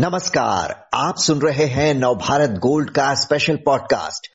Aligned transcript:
नमस्कार, 0.00 0.70
आप 0.94 1.14
सुन 1.18 1.38
रहे 1.38 1.64
हैं 1.70 1.88
नवभारत 1.94 2.50
गोल्ड 2.58 2.90
का 2.90 3.08
special 3.14 3.56
podcast 3.56 4.26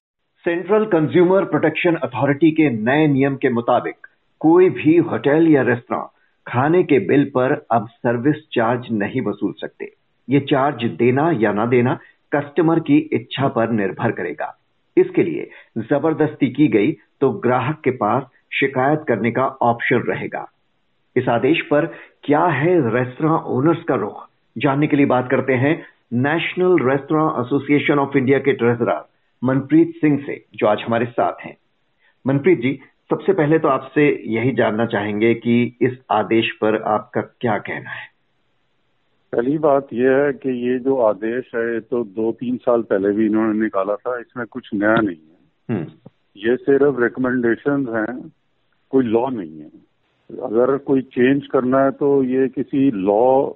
Central 0.45 0.83
Consumer 0.85 1.45
Protection 1.45 1.95
Authority 2.03 2.51
के 2.51 2.69
नए 2.71 3.07
नियम 3.07 3.35
के 3.35 3.49
मुताबिक, 3.49 3.95
कोई 4.41 4.69
भी 4.69 4.95
होटल 4.97 5.47
या 5.49 5.61
रेस्तरा 5.61 5.99
खाने 6.47 6.81
के 6.83 6.99
बिल 7.07 7.23
पर 7.29 7.55
अब 7.71 7.87
सर्विस 7.87 8.35
चार्ज 8.53 8.85
नहीं 8.91 9.21
वसूल 9.21 9.53
सकते। 9.61 9.89
ये 10.29 10.39
चार्ज 10.39 10.83
देना 10.99 11.29
या 11.41 11.51
ना 11.51 11.65
देना 11.65 11.97
कस्टमर 12.35 12.79
की 12.79 12.97
इच्छा 13.13 13.47
पर 13.47 13.71
निर्भर 13.71 14.11
करेगा। 14.11 14.53
इसके 14.97 15.23
लिए 15.23 15.49
ज़बरदस्ती 15.79 16.51
की 16.51 16.67
गई 16.67 16.91
तो 17.21 17.31
ग्राहक 17.39 17.81
के 17.83 17.91
पास 17.95 18.29
शिकायत 18.59 19.05
करने 19.07 19.31
का 19.31 19.47
ऑप्शन 19.63 20.05
रहेगा। 20.09 20.45
इस 21.15 21.29
आदेश 21.29 21.67
पर 21.71 21.91
क्या 22.23 22.45
है 22.53 22.77
रेस्तरा 22.97 23.35
ओनर्स 23.47 23.83
का 23.83 23.95
रुख? 23.95 24.24
जानने 24.57 24.87
के 24.87 24.97
लिए 24.97 25.05
बात 25.05 25.27
करते 25.31 25.53
हैं 25.53 25.75
National 26.13 26.77
Restaurant 26.89 27.45
Association 27.45 27.99
of 27.99 28.17
India 28.17 28.39
के 28.39 28.53
ट्रेजरर 28.53 29.03
मनप्रीत 29.43 29.93
सिंह 29.95 30.17
से 30.25 30.45
जो 30.55 30.67
आज 30.67 30.83
हमारे 30.85 31.05
साथ 31.05 31.45
हैं। 31.45 31.57
मनप्रीत 32.27 32.59
जी 32.59 32.79
सबसे 33.09 33.33
पहले 33.33 33.59
तो 33.59 33.67
आपसे 33.67 34.23
यही 34.25 34.51
जानना 34.51 34.85
चाहेंगे 34.85 35.33
कि 35.33 35.77
इस 35.81 35.97
आदेश 36.11 36.51
पर 36.51 36.81
आपका 36.81 37.21
क्या 37.21 37.57
कहना 37.57 37.89
है? 37.89 38.07
पहली 39.33 39.57
बात 39.57 39.87
यह 39.93 40.11
है 40.11 40.33
कि 40.33 40.69
ये 40.69 40.79
जो 40.79 40.97
आदेश 40.97 41.51
है 41.55 41.79
तो 41.79 42.03
दो 42.03 42.31
तीन 42.31 42.57
साल 42.57 42.81
पहले 42.81 43.11
भी 43.11 43.25
इन्होंने 43.25 43.59
निकाला 43.59 43.95
था 43.95 44.19
इसमें 44.19 44.45
कुछ 44.47 44.69
नया 44.73 44.95
नहीं 44.95 45.15
है। 45.15 45.75
हम्म। 45.75 45.85
ये 46.37 46.55
सिर्फ़ 46.55 47.01
रिकमेंडेशन 47.01 47.85
हैं 47.95 48.31
कोई 48.89 49.05
लॉ 49.05 49.29
नहीं 49.29 49.59
है। 49.59 49.69
अगर 50.43 50.77
कोई 50.77 51.01
चेंज 51.01 51.47
करना 51.47 51.83
है 51.83 51.91
तो 51.91 52.23
ये 52.23 52.47
किसी 52.47 52.91
लॉ 52.91 53.49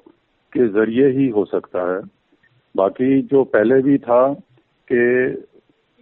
के 0.53 0.67
ज़रिए 0.69 1.08
ही 1.17 1.28
हो 1.30 1.45
सकता 1.45 1.81
है। 1.94 2.02
बाकी 2.75 3.22
जो 3.22 3.44
पहले 3.53 3.81
भी 3.81 3.97
था 3.97 4.22
कि 4.92 5.02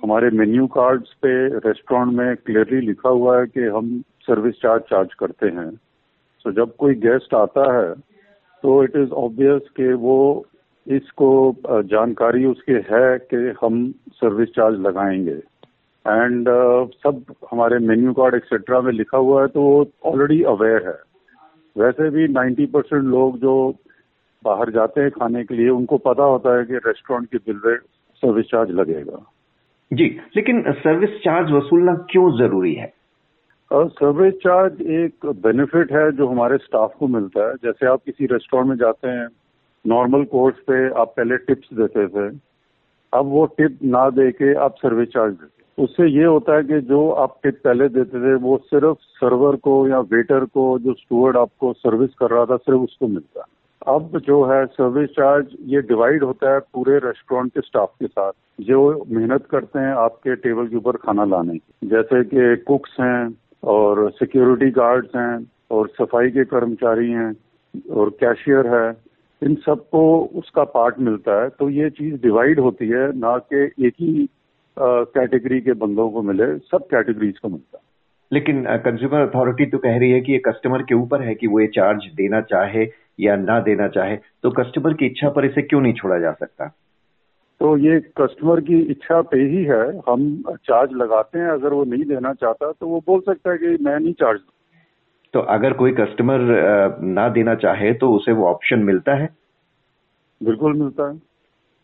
हमारे 0.01 0.29
मेन्यू 0.29 0.65
कार्ड्स 0.67 1.13
पे 1.21 1.31
रेस्टोरेंट 1.59 2.13
में 2.13 2.35
क्लियरली 2.35 2.81
लिखा 2.87 3.09
हुआ 3.09 3.39
है 3.39 3.45
कि 3.47 3.63
हम 3.75 4.01
सर्विस 4.21 4.55
चार्ज 4.55 4.81
चार्ज 4.81 5.13
करते 5.13 5.47
हैं। 5.47 5.69
सो 5.71 6.49
so, 6.49 6.55
जब 6.55 6.75
कोई 6.75 6.93
गेस्ट 6.95 7.33
आता 7.33 7.71
है 7.77 7.93
तो 8.63 8.83
इट 8.83 8.95
इज़ 8.95 9.11
ऑब्वियस 9.11 9.69
कि 9.77 9.93
वो 9.93 10.45
इसको 10.87 11.29
जानकारी 11.65 12.45
उसके 12.45 12.73
है 12.91 13.17
कि 13.33 13.37
हम 13.61 13.91
सर्विस 14.11 14.49
चार्ज 14.49 14.79
लगाएँगे। 14.79 15.39
एंड 16.05 16.49
uh, 16.49 16.93
सब 17.03 17.33
हमारे 17.51 17.79
मेन्यू 17.87 18.13
कार्ड 18.13 18.35
एक्सेट्रा 18.35 18.81
में 18.81 18.91
लिखा 18.91 19.17
हुआ 19.17 19.41
है 19.41 19.47
तो 19.47 19.61
वो 19.61 19.85
ऑलरेडी 20.05 20.41
अवेयर 20.53 20.87
है। 20.87 20.97
वैसे 21.75 22.09
भी 22.09 22.27
90 22.27 22.67
परसेंट 22.73 23.03
लोग 23.03 23.37
जो 23.39 23.53
बाहर 24.43 24.69
जाते 24.69 25.01
हैं 25.01 25.11
खाने 25.11 25.43
के 25.43 25.55
लिए 25.55 25.69
उनको 25.69 25.97
पता 25.97 26.23
होता 26.23 26.57
है 26.57 26.65
कि 26.65 26.77
रेस्टोरेंट 26.85 27.29
की 27.31 27.37
बिल 27.37 27.59
में 27.65 27.77
सर्विस 28.23 28.45
चार्ज 28.45 28.71
लगेगा। 28.71 29.23
जी 29.91 30.05
लेकिन 30.35 30.63
सर्विस 30.69 31.09
चार्ज 31.09 31.51
वसूलना 31.51 31.93
क्यों 32.11 32.31
ज़रूरी 32.37 32.73
है? 32.73 32.93
सर्विस 33.71 34.33
चार्ज 34.33 34.81
एक 34.81 35.25
बेनिफिट 35.43 35.91
है 35.91 36.11
जो 36.11 36.27
हमारे 36.27 36.57
स्टाफ 36.57 36.93
को 36.99 37.07
मिलता 37.07 37.47
है। 37.47 37.53
जैसे 37.63 37.87
आप 37.87 38.01
किसी 38.05 38.25
रेस्टोरेंट 38.25 38.69
में 38.69 38.75
जाते 38.75 39.07
हैं 39.07 39.27
नॉर्मल 39.85 40.23
कोर्स 40.23 40.55
पे 40.67 40.87
आप 41.01 41.13
पहले 41.17 41.37
टिप्स 41.37 41.73
देते 41.73 42.07
थे। 42.07 42.27
अब 43.13 43.25
वो 43.25 43.45
टिप 43.57 43.77
ना 43.83 44.09
दे 44.09 44.31
के 44.31 44.53
आप 44.53 44.75
सर्विस 44.77 45.09
चार्ज 45.09 45.33
देते 45.33 45.83
उससे 45.83 46.07
ये 46.07 46.23
होता 46.23 46.55
है 46.55 46.63
कि 46.63 46.79
जो 46.81 47.09
आप 47.11 47.37
टिप 47.43 47.59
पहले 47.63 47.87
देते 47.89 48.19
थे 48.19 48.33
वो 48.35 48.57
सिर्फ़ 48.65 48.97
सर्वर 49.01 49.55
को 49.55 49.87
या 49.87 49.99
वेटर 50.13 50.45
को 50.45 50.63
जो 50.79 50.93
स्टूवर्ड 50.93 51.37
आपको 51.37 51.73
सर्विस 51.73 52.13
कर 52.13 52.29
रहा 52.29 52.45
था 52.45 52.57
सिर्फ़ 52.57 52.79
उसको 52.79 53.07
मिलता 53.07 53.39
है। 53.39 53.56
अब 53.87 54.17
जो 54.19 54.43
है 54.45 54.65
सर्विस 54.67 55.09
चार्ज 55.09 55.55
ये 55.65 55.81
डिवाइड 55.81 56.23
होता 56.23 56.53
है 56.53 56.59
पूरे 56.73 56.97
रेस्टोरेंट 56.99 57.51
के 57.53 57.61
स्टाफ 57.61 57.91
के 57.99 58.07
साथ। 58.07 58.31
जो 58.59 59.05
मेहनत 59.09 59.45
करते 59.51 59.79
हैं 59.79 59.93
आपके 59.95 60.35
टेबल 60.35 60.67
के 60.67 60.75
ऊपर 60.77 60.97
खाना 60.97 61.25
लाने 61.25 61.57
की। 61.57 61.87
जैसे 61.87 62.23
कि 62.23 62.55
कुक्स 62.63 62.95
हैं 62.99 63.35
और 63.63 64.09
सिक्योरिटी 64.11 64.69
गार्ड्स 64.71 65.15
हैं 65.15 65.47
और 65.71 65.89
सफ़ाई 65.89 66.29
के 66.29 66.45
कर्मचारी 66.45 67.11
हैं 67.11 67.31
और 67.91 68.09
कैशियर 68.19 68.67
है, 68.75 68.87
इन 69.41 69.55
सबको 69.65 70.03
उसका 70.35 70.63
पार्ट 70.75 70.99
मिलता 70.99 71.41
है। 71.41 71.49
तो 71.49 71.69
ये 71.69 71.89
चीज़ 71.89 72.21
डिवाइड 72.21 72.59
होती 72.59 72.87
है, 72.87 73.07
ना 73.17 73.37
कि 73.37 73.63
एक 73.87 73.93
ही 73.99 74.29
कैटेगरी 74.77 75.59
के 75.61 75.73
बंदों 75.75 76.09
को 76.09 76.21
मिले, 76.21 76.57
सब 76.57 76.87
कैटेगरीज 76.87 77.37
को 77.39 77.49
मिलता 77.49 77.77
है। 77.77 77.85
लेकिन 78.31 78.63
कंज्यूमर 78.77 79.21
अथॉरिटी 79.21 79.65
तो 79.65 79.77
कह 79.77 79.97
रही 79.97 80.11
है 80.11 80.21
कि 80.21 80.31
ये 80.31 80.37
कस्टमर 80.37 80.81
के 80.81 80.95
ऊपर 80.95 81.21
है 81.21 81.35
कि 81.35 81.47
वो 81.47 81.59
ये 81.59 81.67
चार्ज 81.67 82.05
देना 82.15 82.41
चाहे 82.41 82.87
या 83.19 83.35
ना 83.35 83.59
देना 83.59 83.87
चाहे 83.87 84.17
तो 84.43 84.49
कस्टमर 84.51 84.93
की 84.93 85.05
इच्छा 85.05 85.29
पर 85.29 85.45
इसे 85.45 85.61
क्यों 85.61 85.81
नहीं 85.81 85.93
छोड़ा 85.93 86.17
जा 86.19 86.31
सकता? 86.31 86.67
तो 87.59 87.77
ये 87.77 87.99
कस्टमर 88.17 88.59
की 88.61 88.79
इच्छा 88.91 89.21
पे 89.21 89.37
ही 89.39 89.63
है 89.63 89.81
हम 90.09 90.43
चार्ज 90.65 90.91
लगाते 90.93 91.39
हैं 91.39 91.49
अगर 91.49 91.73
वो 91.73 91.83
नहीं 91.83 92.03
देना 92.05 92.33
चाहता 92.33 92.71
तो 92.71 92.87
वो 92.87 93.03
बोल 93.07 93.21
सकता 93.21 93.51
है 93.51 93.57
कि 93.57 93.77
मैं 93.83 93.99
नहीं 93.99 94.13
चार्ज 94.13 94.39
तो 95.33 95.39
अगर 95.39 95.73
कोई 95.73 95.91
कस्टमर 95.91 96.39
ना 97.01 97.27
देना 97.29 97.55
चाहे 97.55 97.93
तो 97.93 98.11
उसे 98.13 98.31
वो 98.31 98.45
ऑप्शन 98.47 98.79
मिलता 98.79 99.15
है? 99.15 99.29
बिल्कुल 100.41 100.73
मिलता 100.73 101.09
है। 101.09 101.19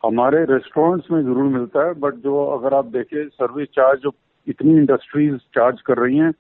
हमारे 0.04 0.44
रेस्टोरेंट्स 0.44 1.12
में 1.12 1.22
ज़रूर 1.22 1.44
मिलता 1.44 1.86
है 1.88 1.94
बट 1.94 2.14
जो 2.14 2.46
अगर 2.48 2.74
आप 2.74 2.86
देखें 2.86 3.28
सर्विस 3.28 3.68
चार्ज 3.68 4.00
जो 4.00 4.10
इतनी 4.48 4.74
इंडस्ट्रीज़ 4.74 5.36
चार्ज 5.56 5.82
कर 5.82 5.98
रही 5.98 6.18
हैं 6.18 6.32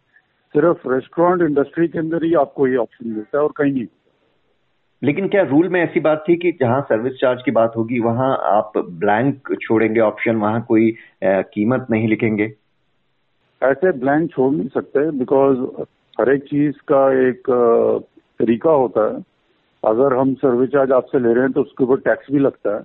सिर्फ़ 0.56 0.88
रेस्टोरेंट 0.90 1.41
इंडस्ट्री 1.41 1.88
के 1.88 2.00
अंदर 2.00 2.24
ही 2.24 2.34
आपको 2.34 2.68
ये 2.68 2.75
ऑप्शन 2.75 3.09
मिलता 3.09 3.38
है 3.38 3.44
और 3.44 3.53
कहीं 3.58 3.74
नहीं 3.74 3.86
लेकिन 5.02 5.28
क्या 5.28 5.41
रूल 5.44 5.68
में 5.69 5.80
ऐसी 5.81 6.00
बात 6.00 6.24
थी 6.30 6.36
कि 6.36 6.52
जहाँ 6.52 6.81
सर्विस 6.81 7.13
चार्ज 7.13 7.42
की 7.46 7.52
बात 7.52 7.74
होगी 7.78 8.00
वहाँ 8.00 8.30
आप 8.42 8.72
ब्लैंक 8.78 9.56
छोड़ेंगे 9.62 10.00
ऑप्शन 10.00 10.36
वहाँ 10.36 10.62
कोई 10.68 10.94
कीमत 11.24 11.88
नहीं 11.92 12.08
लिखेंगे? 12.08 12.46
ऐसे 13.62 13.92
ब्लैंक 13.92 14.30
छोड़ 14.31 14.52
नहीं 14.53 14.68
सकते 14.68 15.09
बिकॉज़ 15.12 15.59
हर 16.19 16.34
एक 16.34 16.44
चीज़ 16.44 16.75
का 16.92 17.02
एक 17.30 17.50
तरीका 18.40 18.72
होता 18.72 19.06
है। 19.08 19.24
अगर 19.84 20.18
हम 20.18 20.34
सर्विस 20.34 20.69
चार्ज 20.69 20.92
आपसे 20.92 21.19
ले 21.19 21.34
रहे 21.34 21.44
हैं 21.44 21.52
तो 21.52 21.62
उसके 21.62 21.84
ऊपर 21.84 22.00
टैक्स 22.02 22.31
भी 22.31 22.40
लगता 22.40 22.75
है। 22.75 22.81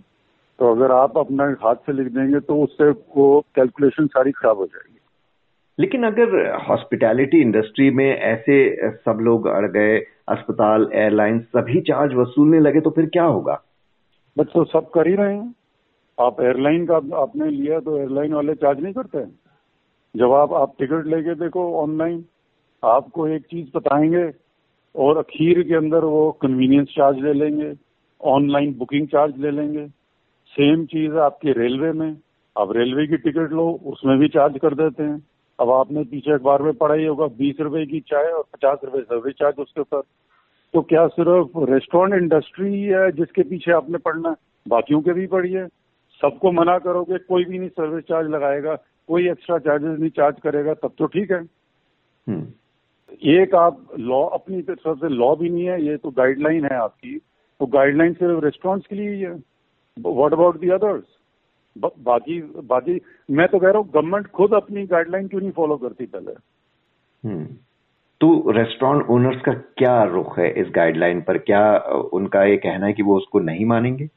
तो 0.59 0.75
अगर 0.75 0.93
आप 0.93 1.19
अपना 1.19 1.45
हाथ 1.63 1.75
से 1.87 1.93
लिख 1.93 2.07
देंगे 2.13 2.41
तो 2.41 2.63
उससे 2.63 2.91
वो 3.17 3.41
कैलकुलेशन 3.57 4.07
सारी 4.07 4.33
खराब 4.33 4.57
हो 4.57 4.67
जाएगी। 4.67 4.88
लेकिन 5.79 6.05
अगर 6.05 6.31
हॉस्पिटैलिटी 6.69 7.41
इंडस्ट्री 7.41 7.91
में 7.91 8.07
ऐसे 8.07 8.91
सब 8.93 9.19
लोग 9.21 9.47
अड़ 9.47 9.67
गए, 9.67 9.99
अस्पताल 10.29 10.89
एयरलाइन 10.95 11.39
सभी 11.41 11.81
चार्ज 11.81 12.15
वसूलने 12.15 12.61
लगे 12.61 12.81
तो 12.81 12.91
फिर 12.91 13.07
क्या 13.07 13.25
होगा? 13.25 13.61
बट 14.37 14.47
तो 14.47 14.65
सब 14.65 14.91
कर 14.91 15.09
ही 15.09 15.15
रहे 15.15 15.35
हैं। 15.35 15.55
आप 16.19 16.41
एयरलाइन 16.41 16.87
का 16.87 16.97
आपने 16.97 17.51
लिया 17.51 17.79
तो 17.81 17.97
एयरलाइन 17.99 18.33
वाले 18.35 18.55
चार्ज 18.55 18.81
नहीं 18.81 18.95
करते 18.95 19.25
जब 20.15 20.33
आप 20.33 20.53
आप 20.53 20.75
टिकट 20.79 21.07
लेके 21.07 21.35
देखो 21.35 21.73
ऑनलाइन 21.75 22.25
आपको 22.83 23.27
एक 23.29 23.43
चीज़ 23.43 23.67
बताएँगे 23.77 24.31
और 24.95 25.19
अखीर 25.19 25.63
के 25.63 25.75
अंदर 25.75 26.05
वो 26.05 26.31
कन्वीनियंस 26.43 26.89
चार्ज 26.89 27.19
ले 27.19 27.33
लेंगे 27.33 27.73
ऑनलाइन 28.21 28.75
बुकिंग 28.75 29.07
चार्ज 29.07 29.39
ले 29.39 29.51
लेंगे। 29.51 29.87
सेम 30.53 30.85
चीज़ 30.87 31.13
आपके 31.13 31.53
रेलवे 31.53 31.93
में, 31.93 32.17
आप 32.57 32.73
रेलवे 32.73 33.07
की 33.07 33.17
टिकट 33.17 33.53
लो, 33.53 33.81
उसमें 33.87 34.19
भी 34.19 34.29
चार्ज 34.29 34.59
कर 34.59 34.75
देते 34.75 35.03
हैं। 35.03 35.19
अब 35.59 35.71
आपने 35.71 36.03
पीछे 36.05 36.33
अखबार 36.33 36.63
में 36.63 36.73
पढ़ा 36.75 36.95
ही 36.95 37.05
होगा 37.05 37.27
बीस 37.27 37.61
रुपए 37.61 37.87
की 37.87 38.01
चाय 38.01 38.25
और 38.25 38.43
पचास 38.53 38.79
रुपए 38.85 39.01
सर्विस 39.01 39.35
चार्ज 39.35 39.57
उसके 39.59 39.81
ऊपर। 39.81 40.03
तो 40.75 40.83
क्या 40.83 41.07
सिर्फ़ 41.07 41.71
रेस्टोरेंट 41.71 42.23
इंडस्ट्री 42.23 42.83
है 42.83 43.11
जिसके 43.13 43.43
पीछे 43.43 43.73
आपने 43.73 43.99
पढ़ना 43.99 44.29
है? 44.29 44.35
बाकियों 44.69 45.01
के 45.01 45.13
भी 45.13 45.27
पढ़िए। 45.27 45.67
सबको 46.21 46.53
मना 46.53 46.79
करोगे 46.79 47.19
कोई 47.19 47.45
भी 47.45 47.59
नहीं 47.59 47.69
सर्विस 47.69 48.05
चार्ज 48.05 48.31
लगाएगा 48.31 48.75
कोई 49.09 49.29
एक्स्ट्रा 49.31 49.59
चार्जेस 49.59 49.99
नहीं 49.99 50.11
चार्ज 50.11 50.41
करेगा 50.41 50.75
तब 50.75 50.93
तो 50.99 51.07
ठीक 51.07 51.31
है। 51.31 51.43
हम्म। 52.27 52.47
एक 53.31 53.55
आप 53.55 53.87
लॉ 53.99 54.25
अपनी 54.29 54.63
तरफ़ 54.63 54.99
से 54.99 55.09
लॉ 55.09 55.35
भी 55.37 55.49
नहीं 55.49 55.65
है 55.65 55.83
ये 55.85 55.97
तो 55.97 56.11
गाइडलाइन 56.11 56.65
है 56.65 56.77
आपकी। 56.77 57.19
तो 57.61 57.67
गाइडलाइन 57.67 58.13
सिर्फ़ 58.13 58.45
रेस्टोरेंट्स 58.45 58.87
के 58.87 58.97
लिए 58.97 59.11
ही 59.11 59.21
है। 59.21 59.33
व्हाट 59.99 60.33
अबाउट 60.33 60.61
दी 60.61 60.69
अदर्स 60.71 61.18
बाकी 61.77 62.41
बाकी 62.65 63.01
मैं 63.31 63.47
तो 63.49 63.59
कह 63.59 63.69
रहा 63.69 63.79
हूँ 63.79 63.91
गवर्नमेंट 63.91 64.27
खुद 64.27 64.55
अपनी 64.55 64.87
गाइडलाइन 64.87 65.29
क्यों 65.29 65.41
नहीं 65.41 65.51
फॉलो 65.51 65.77
करती 65.77 66.07
पहले? 66.07 66.33
हम्म। 67.25 67.45
तो 68.21 68.51
रेस्टोरेंट 68.51 69.07
ओनर्स 69.11 69.41
का 69.41 69.53
क्या 69.53 70.03
रुख 70.05 70.39
है 70.39 70.51
इस 70.51 70.69
गाइडलाइन 70.77 71.21
पर? 71.21 71.39
क्या 71.39 71.79
उनका 72.13 72.45
ये 72.45 72.57
कहना 72.57 72.87
है 72.87 72.93
कि 72.93 73.03
वो 73.03 73.17
उसको 73.17 73.41
नहीं 73.41 73.65
मानेंगे? 73.65 74.09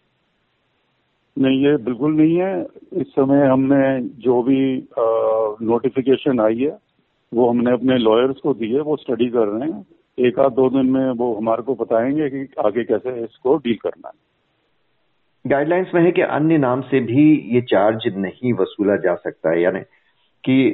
नहीं 1.38 1.64
ये 1.66 1.76
बिल्कुल 1.78 2.14
नहीं 2.14 2.38
है। 2.38 2.68
इस 2.94 3.08
समय 3.08 3.46
हमने 3.48 4.00
जो 4.24 4.42
भी 4.44 4.88
नोटिफिकेशन 5.66 6.40
आई 6.40 6.58
है 6.58 6.78
वो 7.34 7.50
हमने 7.50 7.72
अपने 7.72 7.98
लॉयर्स 7.98 8.40
को 8.40 8.54
दिए 8.54 8.80
वो 8.80 8.96
स्टडी 8.96 9.30
कर 9.30 9.48
रहे 9.48 9.70
हैं। 9.72 9.86
एक 10.20 10.40
आध 10.40 10.52
दो 10.52 10.70
दिन 10.70 10.86
में 10.86 11.12
वो 11.12 11.34
हमारे 11.36 11.64
को 11.64 11.76
बताएँगे 11.76 12.30
कि 12.30 12.48
आगे 12.60 12.84
कैसे 12.84 13.24
इसको 13.24 13.56
डील 13.58 13.78
करना 13.84 14.08
है। 14.08 14.31
गाइडलाइंस 15.46 15.92
में 15.96 16.02
है 16.02 16.12
कि 16.12 16.22
अन्य 16.22 16.58
नाम 16.58 16.82
से 16.82 17.00
भी 17.00 17.24
ये 17.54 17.62
चार्ज 17.62 18.04
नहीं 18.18 18.54
वसूला 18.54 18.96
जा 18.96 19.16
सकता 19.16 19.50
है 19.50 19.62
यानी 19.62 19.80
कि 20.44 20.70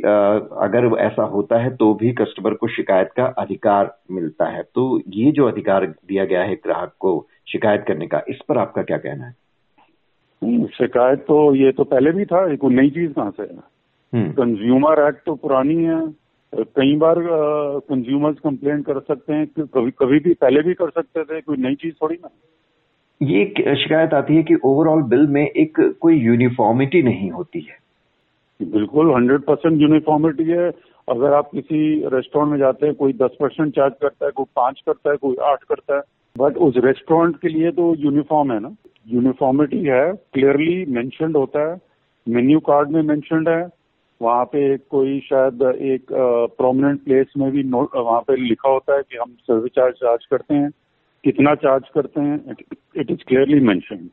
अगर 0.63 0.85
ऐसा 0.97 1.23
होता 1.25 1.59
है 1.59 1.75
तो 1.75 1.93
भी 1.93 2.11
कस्टमर 2.13 2.53
को 2.53 2.67
शिकायत 2.67 3.09
का 3.17 3.25
अधिकार 3.37 3.95
मिलता 4.11 4.45
है। 4.45 4.63
तो 4.75 5.01
ये 5.07 5.31
जो 5.31 5.47
अधिकार 5.47 5.85
दिया 5.85 6.25
गया 6.25 6.43
है 6.43 6.55
ग्राहक 6.55 6.93
को 6.99 7.27
शिकायत 7.51 7.83
करने 7.87 8.07
का 8.07 8.21
इस 8.29 8.39
पर 8.49 8.57
आपका 8.57 8.83
क्या 8.83 8.97
कहना 8.97 9.25
है? 9.25 9.35
हम्म, 10.41 10.65
शिकायत 10.67 11.19
तो 11.19 11.55
ये 11.55 11.71
तो 11.71 11.83
पहले 11.83 12.11
भी 12.11 12.25
था 12.25 12.55
कोई 12.55 12.75
नई 12.75 12.89
चीज़ 12.89 13.11
कहाँ 13.13 13.31
से 13.31 13.43
है? 13.43 14.31
कंज्यूमर 14.33 15.07
एक्ट 15.07 15.25
तो 15.25 15.35
पुरानी 15.35 15.83
है 15.83 16.01
कई 16.53 16.95
बार 16.95 17.15
कंज्यूमर्स 17.89 18.37
कंप्लेन 18.39 18.81
कर 18.81 18.99
सकते 18.99 19.33
हैं 19.33 19.47
कभी 19.59 19.91
कभी 19.91 20.19
भी 20.19 20.33
पहले 20.33 20.61
भी 20.61 20.73
कर 20.73 20.89
सकते 20.89 21.23
थे 21.23 21.41
कोई 21.41 21.57
नई 21.57 21.75
चीज़ 21.75 21.93
थोड़ी 22.01 22.15
ना। 22.15 22.29
ये 23.21 23.45
शिकायत 23.75 24.13
आती 24.13 24.35
है 24.35 24.43
कि 24.43 24.55
ओवरऑल 24.65 25.01
बिल 25.09 25.25
में 25.27 25.41
एक 25.43 25.79
कोई 26.01 26.17
यूनिफॉर्मिटी 26.17 27.01
नहीं 27.03 27.29
होती 27.31 27.59
है। 27.61 27.77
बिल्कुल 28.59 29.13
हंड्रेड 29.13 29.41
परसेंट 29.41 29.81
यूनिफॉर्मिटी 29.81 30.43
है। 30.43 30.69
अगर 31.07 31.33
आप 31.33 31.49
किसी 31.51 31.79
रेस्टोरेंट 32.05 32.51
में 32.51 32.57
जाते 32.59 32.85
हैं, 32.85 32.95
कोई 32.95 33.13
दस 33.13 33.35
परसेंट 33.39 33.75
चार्ज 33.75 33.93
करता 34.01 34.25
है, 34.25 34.31
कोई 34.31 34.45
पाँच 34.55 34.81
करता 34.85 35.11
है, 35.11 35.17
कोई 35.17 35.35
आठ 35.43 35.63
करता 35.63 35.95
है 35.95 36.01
बट 36.35 36.57
उस 36.57 36.73
रेस्टोरेंट 36.77 37.39
के 37.41 37.47
लिए 37.47 37.71
तो 37.71 37.93
यूनिफॉर्म 37.95 38.51
है 38.51 38.59
ना। 38.59 38.75
यूनिफॉर्मिटी 39.07 39.79
है 39.79 40.11
क्लियरली 40.33 40.85
मेंशनड 40.87 41.37
होता 41.37 41.69
है 41.69 41.79
मेन्यू 42.27 42.59
कार्ड 42.59 42.89
में 42.91 43.01
मेंशनड 43.03 43.49
है, 43.49 43.67
वहाँ 44.21 44.45
पे 44.45 44.77
कोई 44.77 45.19
शायद 45.19 45.61
एक 45.83 46.11
प्रोमिनेंट 46.57 47.03
प्लेस 47.03 47.33
में 47.37 47.51
भी 47.51 47.63
वहाँ 47.63 48.19
पे 48.21 48.35
लिखा 48.37 48.69
होता 48.69 48.95
है 48.95 49.01
कि 49.01 49.17
हम 49.17 49.31
सर्विस 49.41 49.71
चार्ज 49.71 49.95
चार्ज 49.95 50.25
करते 50.25 50.53
हैं। 50.53 50.69
कितना 51.27 51.53
चार्ज 51.57 51.87
करते 51.93 52.21
हैं 52.21 52.55
इट 52.95 53.11
इज़ 53.11 53.23
क्लियरली 53.27 53.59
मेंशनड 53.61 54.09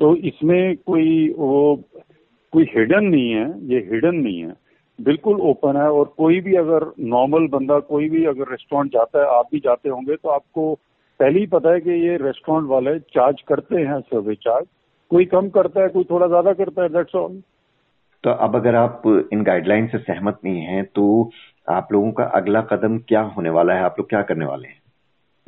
तो 0.00 0.14
इसमें 0.28 0.76
कोई 0.76 1.08
वो, 1.38 1.76
कोई 2.52 2.64
हिडन 2.74 3.04
नहीं 3.04 3.30
है, 3.30 3.46
ये 3.68 3.78
हिडन 3.90 4.16
नहीं 4.16 4.40
है। 4.40 4.54
बिल्कुल 4.98 5.40
ओपन 5.42 5.76
है 5.76 5.88
और 5.90 6.12
कोई 6.16 6.40
भी 6.40 6.54
अगर 6.56 6.84
नॉर्मल 7.00 7.46
बंदा, 7.48 7.78
कोई 7.80 8.08
भी 8.08 8.24
अगर 8.24 8.50
रेस्टोरेंट 8.50 8.92
जाता 8.92 9.20
है, 9.20 9.26
आप 9.28 9.48
भी 9.52 9.58
जाते 9.60 9.88
होंगे 9.88 10.16
तो 10.16 10.28
आपको 10.30 10.74
पहले 11.20 11.40
ही 11.40 11.46
पता 11.46 11.72
है 11.72 11.80
कि 11.80 11.90
ये 12.02 12.16
रेस्टोरेंट 12.18 12.68
वाले 12.68 12.98
चार्ज 13.14 13.40
करते 13.48 13.80
हैं 13.80 14.00
सर्विस 14.02 14.38
चार्ज 14.38 14.66
कोई 15.10 15.24
कम 15.26 15.48
करता 15.50 15.82
है, 15.82 15.88
कोई 15.88 16.04
थोड़ा 16.10 16.26
ज़्यादा 16.26 16.52
करता 16.54 16.82
है 16.82 16.88
दैट्स 16.88 17.14
ऑल 17.14 17.40
तो 18.24 18.30
अब 18.40 18.56
अगर 18.56 18.74
आप 18.76 19.02
इन 19.32 19.42
गाइडलाइन 19.44 19.86
से 19.86 19.98
सहमत 20.00 20.38
नहीं 20.44 20.60
हैं 20.62 20.84
तो 20.94 21.30
आप 21.70 21.88
लोगों 21.92 22.12
का 22.12 22.24
अगला 22.36 22.60
कदम 22.70 22.98
क्या 23.08 23.20
होने 23.36 23.50
वाला 23.50 23.74
है? 23.74 23.82
आप 23.82 23.96
लोग 23.98 24.08
क्या 24.08 24.22
करने 24.22 24.46
वाले 24.46 24.68
हैं? 24.68 24.80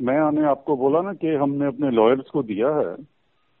मैं 0.01 0.17
आने 0.17 0.41
आपको 0.41 0.75
बोला 0.77 1.01
ना 1.01 1.13
कि 1.13 1.27
हमने 1.27 1.65
अपने 1.65 1.89
लॉयर्स 1.91 2.29
को 2.29 2.43
दिया 2.43 2.69
है 2.69 2.95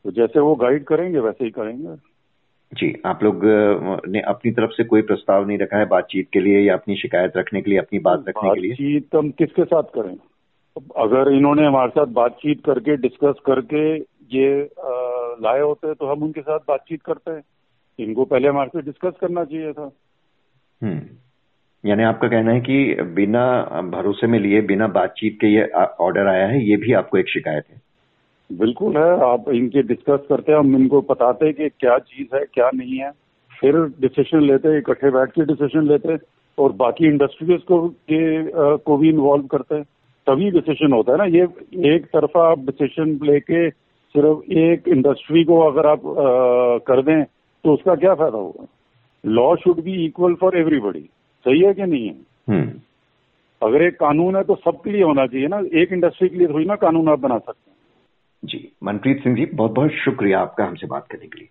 तो 0.03 0.11
जैसे 0.11 0.39
वो 0.39 0.55
गाइड 0.55 0.83
करेंगे 0.83 1.19
वैसे 1.19 1.43
ही 1.45 1.51
करेंगे। 1.51 1.95
जी 2.73 3.01
आप 3.05 3.23
लोग 3.23 3.41
ने 4.07 4.21
अपनी 4.21 4.51
तरफ़ 4.51 4.71
से 4.71 4.83
कोई 4.83 5.01
प्रस्ताव 5.01 5.47
नहीं 5.47 5.57
रखा 5.57 5.77
है 5.77 5.85
बातचीत 5.85 6.27
के 6.33 6.39
लिए 6.39 6.59
या 6.59 6.73
अपनी 6.73 6.95
शिकायत 6.95 7.37
रखने 7.37 7.61
के 7.61 7.69
लिए 7.69 7.79
अपनी 7.79 7.99
बात 7.99 8.25
रखने 8.29 8.53
के 8.53 8.59
लिए? 8.59 8.71
बातचीत 8.71 9.15
हम 9.15 9.29
किसके 9.31 9.65
साथ 9.65 9.83
करें? 9.95 10.17
अगर 10.97 11.31
इन्होंने 11.31 11.65
हमारे 11.65 11.89
साथ 11.89 12.05
बातचीत 12.05 12.65
करके 12.65 12.95
डिस्कस 12.97 13.35
करके 13.45 13.95
ये 14.37 14.69
लाए 15.41 15.61
होते 15.61 15.93
तो 15.93 16.05
हम 16.05 16.23
उनके 16.23 16.41
साथ 16.41 16.59
बातचीत 16.67 17.01
करते। 17.01 17.31
हैं 17.31 17.43
इनको 17.99 18.25
पहले 18.25 18.47
हमारे 18.47 18.69
से 18.69 18.81
डिस्कस 18.81 19.13
करना 19.21 19.43
चाहिए 19.43 19.73
था। 19.73 19.91
हम्म। 20.83 20.99
यानी 21.85 22.03
आपका 22.03 22.27
कहना 22.27 22.51
है 22.51 22.59
कि 22.61 23.03
बिना 23.15 23.45
भरोसे 23.91 24.27
में 24.27 24.39
लिए 24.39 24.61
बिना 24.69 24.87
बातचीत 24.93 25.37
के 25.41 25.47
ये 25.47 25.65
ऑर्डर 26.01 26.27
आया 26.27 26.45
है 26.47 26.63
ये 26.65 26.77
भी 26.77 26.93
आपको 26.93 27.17
एक 27.17 27.29
शिकायत 27.29 27.65
है? 27.71 27.81
बिल्कुल 28.49 28.97
है 28.97 29.09
आप 29.25 29.49
इनके 29.49 29.81
डिस्कस 29.83 30.25
करते 30.29 30.51
हैं 30.51 30.59
हम 30.59 30.75
इनको 30.75 31.01
बताते 31.09 31.45
हैं 31.45 31.53
कि 31.53 31.69
क्या 31.69 31.97
चीज़ 31.99 32.35
है 32.35 32.43
क्या 32.53 32.69
नहीं 32.75 32.97
है 32.97 33.11
फिर 33.51 33.75
डिसीज़न 34.01 34.41
लेते 34.41 34.77
इकट्ठे 34.77 35.09
बैठ 35.11 35.31
के 35.31 35.45
डिसीज़न 35.45 35.87
लेते 35.87 36.17
और 36.57 36.71
बाकी 36.81 37.07
इंडस्ट्रीज़ 37.07 37.61
को 37.67 37.87
के 38.11 38.21
को 38.77 38.97
भी 38.97 39.09
इन्वॉल्व 39.09 39.45
करते 39.47 39.75
हैं 39.75 39.83
तभी 40.27 40.49
डिसीज़न 40.51 40.93
होता 40.93 41.11
है 41.11 41.17
ना। 41.17 41.25
ये 41.37 41.43
एक 41.95 42.05
तरफा 42.13 42.47
आप 42.51 42.59
डिसीज़न 42.65 43.19
लेके 43.23 43.69
सिर्फ़ 43.69 44.51
एक 44.59 44.87
इंडस्ट्री 44.87 45.43
को 45.43 45.59
अगर 45.61 45.87
आप 45.87 46.05
आ, 46.07 46.77
कर 46.87 47.01
दें 47.01 47.23
तो 47.23 47.73
उसका 47.73 47.95
क्या 47.95 48.13
फ़ायदा 48.13 48.37
होगा? 48.37 48.67
Law 49.23 49.55
should 49.55 49.83
be 49.83 50.05
equal 50.05 50.33
for 50.41 50.57
everybody 50.57 51.09
सही 51.45 51.59
है 51.59 51.73
कि 51.73 51.83
नहीं 51.83 52.07
है? 52.07 52.15
हम्म। 52.49 52.71
अगर 53.67 53.81
एक 53.81 53.93
कानून 53.93 54.35
है 54.35 54.43
तो 54.43 54.55
सबके 54.55 54.91
लिए 54.91 55.03
होना 55.03 55.27
चाहिए 55.27 55.47
ना। 55.47 55.57
एक 55.73 55.93
इंडस्ट्री 55.93 56.29
के 56.29 56.35
लिए 56.35 56.47
थोड़ी 56.47 56.65
ना 56.65 56.75
कानून 56.75 57.09
आप 57.09 57.19
बना 57.19 57.37
सकते 57.37 57.69
हैं। 57.69 57.77
जी 58.45 58.71
मनप्रीत 58.83 59.23
सिंह 59.23 59.35
जी 59.35 59.45
बहुत 59.45 59.71
बहुत 59.71 59.91
शुक्रिया 59.91 60.39
आपका 60.39 60.65
हमसे 60.65 60.87
बात 60.87 61.07
करने 61.07 61.25
के 61.27 61.39
लिए। 61.39 61.47